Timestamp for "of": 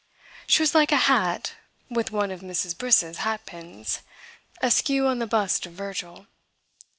2.31-2.39, 5.67-5.73